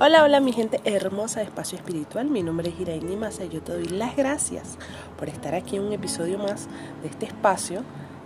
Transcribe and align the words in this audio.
Hola, 0.00 0.22
hola 0.22 0.38
mi 0.38 0.52
gente 0.52 0.80
hermosa 0.84 1.40
de 1.40 1.46
Espacio 1.46 1.76
Espiritual, 1.76 2.30
mi 2.30 2.44
nombre 2.44 2.68
es 2.68 2.78
Iraini 2.78 3.16
Massa 3.16 3.44
y 3.44 3.48
yo 3.48 3.60
te 3.62 3.72
doy 3.72 3.86
las 3.86 4.14
gracias 4.14 4.78
por 5.18 5.28
estar 5.28 5.56
aquí 5.56 5.74
en 5.74 5.82
un 5.82 5.92
episodio 5.92 6.38
más 6.38 6.68
de 7.02 7.08
este 7.08 7.26
espacio 7.26 7.82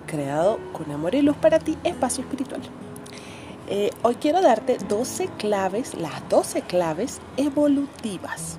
creado 0.07 0.59
con 0.75 0.91
amor 0.91 1.14
y 1.14 1.23
luz 1.23 1.35
para 1.39 1.59
ti, 1.61 1.79
Espacio 1.82 2.25
Espiritual. 2.25 2.61
Eh, 3.71 3.89
hoy 4.03 4.16
quiero 4.16 4.43
darte 4.43 4.77
12 4.87 5.29
claves, 5.39 5.95
las 5.95 6.29
12 6.29 6.61
claves 6.61 7.23
evolutivas. 7.39 8.59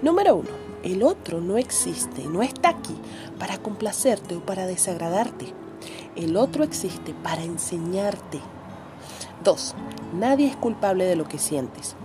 Número 0.00 0.36
1. 0.36 0.48
El 0.84 1.02
otro 1.02 1.40
no 1.40 1.58
existe, 1.58 2.26
no 2.26 2.44
está 2.44 2.68
aquí 2.68 2.94
para 3.40 3.58
complacerte 3.58 4.36
o 4.36 4.40
para 4.40 4.68
desagradarte. 4.68 5.52
El 6.14 6.36
otro 6.36 6.62
existe 6.62 7.12
para 7.24 7.42
enseñarte. 7.42 8.38
2. 9.42 9.74
Nadie 10.14 10.46
es 10.46 10.54
culpable 10.54 11.06
de 11.06 11.16
lo 11.16 11.26
que 11.26 11.38
sientes. 11.38 11.96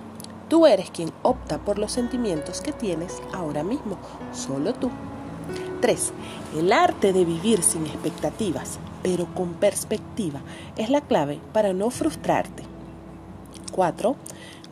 Tú 0.52 0.68
eres 0.68 0.92
quien 0.92 1.14
opta 1.24 1.60
por 1.60 1.80
los 1.80 1.94
sentimientos 1.94 2.60
que 2.60 2.74
tienes 2.74 3.22
ahora 3.32 3.64
mismo, 3.64 3.98
solo 4.34 4.74
tú. 4.74 4.90
3. 5.80 6.12
El 6.58 6.74
arte 6.74 7.14
de 7.14 7.24
vivir 7.24 7.64
sin 7.64 7.86
expectativas, 7.86 8.78
pero 9.02 9.34
con 9.34 9.54
perspectiva, 9.54 10.42
es 10.76 10.90
la 10.90 11.00
clave 11.00 11.40
para 11.54 11.72
no 11.72 11.90
frustrarte. 11.90 12.64
4. 13.72 14.18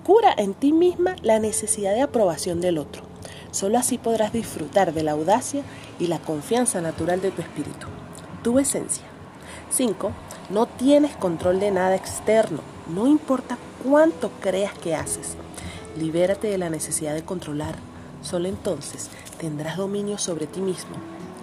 Cura 0.03 0.33
en 0.35 0.53
ti 0.53 0.73
misma 0.73 1.15
la 1.21 1.39
necesidad 1.39 1.93
de 1.93 2.01
aprobación 2.01 2.59
del 2.59 2.77
otro. 2.77 3.03
Solo 3.51 3.77
así 3.77 3.97
podrás 3.97 4.33
disfrutar 4.33 4.93
de 4.93 5.03
la 5.03 5.13
audacia 5.13 5.63
y 5.97 6.07
la 6.07 6.19
confianza 6.19 6.81
natural 6.81 7.21
de 7.21 7.31
tu 7.31 7.41
espíritu, 7.41 7.87
tu 8.43 8.59
esencia. 8.59 9.05
5. 9.69 10.11
No 10.49 10.65
tienes 10.65 11.15
control 11.15 11.61
de 11.61 11.71
nada 11.71 11.95
externo, 11.95 12.59
no 12.93 13.07
importa 13.07 13.57
cuánto 13.81 14.29
creas 14.41 14.73
que 14.73 14.93
haces. 14.93 15.37
Libérate 15.97 16.47
de 16.47 16.57
la 16.57 16.69
necesidad 16.69 17.13
de 17.13 17.23
controlar. 17.23 17.75
Solo 18.21 18.47
entonces 18.47 19.09
tendrás 19.39 19.77
dominio 19.77 20.17
sobre 20.17 20.45
ti 20.45 20.61
mismo 20.61 20.95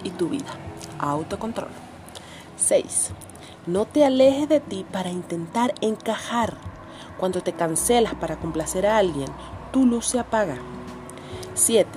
y 0.03 0.11
tu 0.11 0.29
vida. 0.29 0.53
Autocontrol. 0.99 1.69
6. 2.57 3.11
No 3.65 3.85
te 3.85 4.05
alejes 4.05 4.47
de 4.47 4.59
ti 4.59 4.85
para 4.89 5.09
intentar 5.09 5.73
encajar. 5.81 6.55
Cuando 7.17 7.41
te 7.41 7.53
cancelas 7.53 8.15
para 8.15 8.37
complacer 8.37 8.87
a 8.87 8.97
alguien, 8.97 9.27
tu 9.71 9.85
luz 9.85 10.05
se 10.05 10.19
apaga. 10.19 10.57
7. 11.55 11.89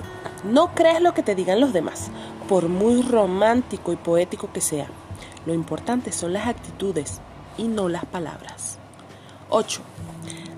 No 0.43 0.73
crees 0.73 1.01
lo 1.01 1.13
que 1.13 1.23
te 1.23 1.35
digan 1.35 1.61
los 1.61 1.71
demás, 1.71 2.09
por 2.49 2.67
muy 2.67 3.01
romántico 3.01 3.93
y 3.93 3.95
poético 3.95 4.51
que 4.51 4.61
sea. 4.61 4.87
Lo 5.45 5.53
importante 5.53 6.11
son 6.11 6.33
las 6.33 6.47
actitudes 6.47 7.21
y 7.57 7.67
no 7.67 7.87
las 7.87 8.05
palabras. 8.05 8.77
8. 9.49 9.81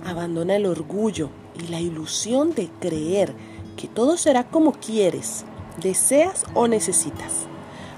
Abandona 0.06 0.56
el 0.56 0.66
orgullo 0.66 1.30
y 1.62 1.68
la 1.68 1.80
ilusión 1.80 2.54
de 2.54 2.70
creer 2.80 3.34
que 3.78 3.88
todo 3.88 4.18
será 4.18 4.44
como 4.44 4.73
quieres, 4.73 5.46
deseas 5.82 6.46
o 6.54 6.68
necesitas. 6.68 7.48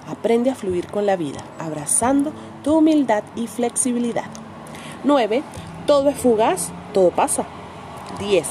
Aprende 0.07 0.51
a 0.51 0.55
fluir 0.55 0.87
con 0.87 1.05
la 1.05 1.15
vida, 1.15 1.39
abrazando 1.59 2.31
tu 2.63 2.77
humildad 2.77 3.23
y 3.35 3.47
flexibilidad. 3.47 4.29
9. 5.03 5.43
Todo 5.87 6.09
es 6.09 6.17
fugaz, 6.17 6.69
todo 6.93 7.11
pasa. 7.11 7.45
10. 8.19 8.47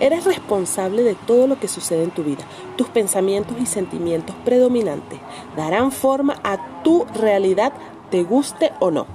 Eres 0.00 0.24
responsable 0.24 1.02
de 1.02 1.14
todo 1.14 1.46
lo 1.46 1.58
que 1.58 1.68
sucede 1.68 2.02
en 2.04 2.10
tu 2.10 2.24
vida. 2.24 2.44
Tus 2.76 2.88
pensamientos 2.88 3.56
y 3.60 3.66
sentimientos 3.66 4.34
predominantes 4.44 5.20
darán 5.56 5.92
forma 5.92 6.36
a 6.42 6.82
tu 6.82 7.06
realidad, 7.14 7.72
te 8.10 8.24
guste 8.24 8.72
o 8.80 8.90
no. 8.90 9.06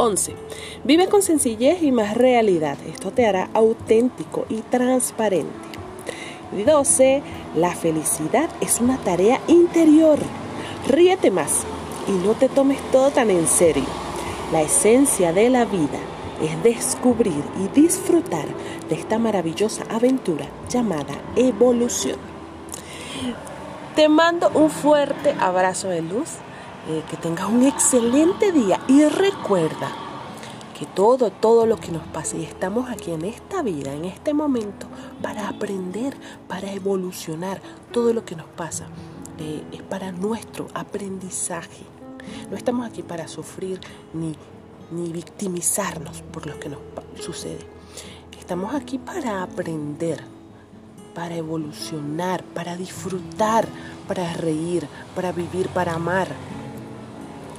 11. 0.00 0.34
Vive 0.84 1.08
con 1.08 1.20
sencillez 1.20 1.82
y 1.82 1.92
más 1.92 2.16
realidad. 2.16 2.78
Esto 2.88 3.10
te 3.10 3.26
hará 3.26 3.50
auténtico 3.52 4.46
y 4.48 4.62
transparente. 4.62 5.52
12. 6.64 7.22
La 7.54 7.74
felicidad 7.74 8.48
es 8.62 8.80
una 8.80 8.96
tarea 8.96 9.42
interior. 9.46 10.18
Ríete 10.88 11.30
más 11.30 11.64
y 12.08 12.12
no 12.12 12.32
te 12.32 12.48
tomes 12.48 12.78
todo 12.90 13.10
tan 13.10 13.30
en 13.30 13.46
serio. 13.46 13.84
La 14.52 14.62
esencia 14.62 15.34
de 15.34 15.50
la 15.50 15.66
vida 15.66 16.00
es 16.42 16.62
descubrir 16.62 17.44
y 17.62 17.68
disfrutar 17.78 18.46
de 18.88 18.94
esta 18.94 19.18
maravillosa 19.18 19.84
aventura 19.90 20.46
llamada 20.70 21.14
evolución. 21.36 22.16
Te 23.94 24.08
mando 24.08 24.50
un 24.54 24.70
fuerte 24.70 25.34
abrazo 25.38 25.88
de 25.88 26.00
luz 26.00 26.38
eh, 26.88 27.02
que 27.10 27.16
tengas 27.16 27.48
un 27.48 27.62
excelente 27.62 28.52
día 28.52 28.80
y 28.88 29.04
recuerda 29.04 29.90
que 30.78 30.86
todo, 30.86 31.30
todo 31.30 31.66
lo 31.66 31.76
que 31.76 31.92
nos 31.92 32.02
pase 32.04 32.38
y 32.38 32.44
estamos 32.44 32.88
aquí 32.88 33.10
en 33.10 33.26
esta 33.26 33.62
vida, 33.62 33.92
en 33.92 34.06
este 34.06 34.32
momento, 34.32 34.86
para 35.22 35.48
aprender, 35.48 36.16
para 36.48 36.72
evolucionar, 36.72 37.60
todo 37.92 38.14
lo 38.14 38.24
que 38.24 38.34
nos 38.34 38.46
pasa 38.46 38.86
eh, 39.38 39.62
es 39.72 39.82
para 39.82 40.10
nuestro 40.10 40.68
aprendizaje. 40.72 41.84
No 42.50 42.56
estamos 42.56 42.86
aquí 42.86 43.02
para 43.02 43.28
sufrir 43.28 43.78
ni, 44.14 44.34
ni 44.90 45.12
victimizarnos 45.12 46.22
por 46.22 46.46
lo 46.46 46.58
que 46.58 46.70
nos 46.70 46.78
sucede. 47.20 47.66
Estamos 48.38 48.74
aquí 48.74 48.98
para 48.98 49.44
aprender, 49.44 50.24
para 51.14 51.36
evolucionar, 51.36 52.42
para 52.42 52.76
disfrutar, 52.76 53.68
para 54.08 54.32
reír, 54.32 54.88
para 55.14 55.30
vivir, 55.30 55.68
para 55.68 55.94
amar. 55.94 56.26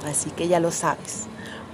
Así 0.04 0.30
que 0.30 0.48
ya 0.48 0.60
lo 0.60 0.70
sabes. 0.70 1.26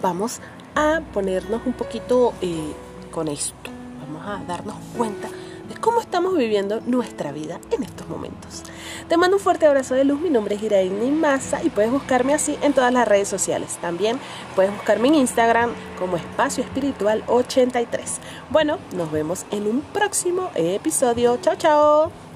Vamos 0.02 0.40
a 0.74 1.00
ponernos 1.12 1.62
un 1.66 1.72
poquito 1.72 2.34
eh, 2.40 2.72
con 3.10 3.28
esto. 3.28 3.70
Vamos 4.00 4.26
a 4.26 4.44
darnos 4.46 4.76
cuenta 4.96 5.28
de 5.68 5.74
cómo 5.76 6.00
estamos 6.00 6.36
viviendo 6.36 6.80
nuestra 6.86 7.32
vida 7.32 7.60
en 7.70 7.82
estos 7.82 8.08
momentos. 8.08 8.62
Te 9.08 9.16
mando 9.16 9.36
un 9.36 9.42
fuerte 9.42 9.66
abrazo 9.66 9.94
de 9.94 10.04
luz. 10.04 10.20
Mi 10.20 10.30
nombre 10.30 10.54
es 10.54 10.62
Iraín 10.62 11.20
Massa 11.20 11.62
y 11.62 11.70
puedes 11.70 11.90
buscarme 11.90 12.34
así 12.34 12.58
en 12.62 12.72
todas 12.72 12.92
las 12.92 13.06
redes 13.06 13.28
sociales. 13.28 13.78
También 13.80 14.18
puedes 14.54 14.72
buscarme 14.72 15.08
en 15.08 15.16
Instagram 15.16 15.72
como 15.98 16.16
Espacio 16.16 16.64
Espiritual 16.64 17.22
83. 17.26 18.20
Bueno, 18.50 18.78
nos 18.94 19.10
vemos 19.10 19.44
en 19.50 19.66
un 19.66 19.80
próximo 19.80 20.50
episodio. 20.54 21.38
Chao, 21.38 21.56
chao. 21.56 22.27